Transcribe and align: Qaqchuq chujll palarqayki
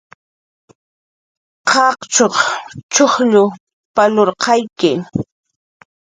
Qaqchuq 1.71 2.35
chujll 2.93 3.35
palarqayki 3.95 4.91